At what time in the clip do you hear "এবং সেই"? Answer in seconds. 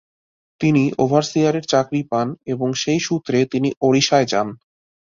2.45-2.99